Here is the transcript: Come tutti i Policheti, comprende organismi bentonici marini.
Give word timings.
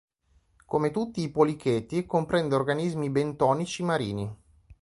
Come 0.65 0.89
tutti 0.89 1.21
i 1.21 1.29
Policheti, 1.29 2.07
comprende 2.07 2.55
organismi 2.55 3.11
bentonici 3.11 3.83
marini. 3.83 4.35